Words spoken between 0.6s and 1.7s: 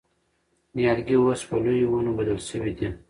نیالګي اوس په